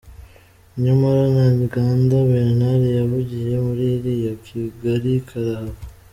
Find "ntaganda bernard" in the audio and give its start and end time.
1.35-2.83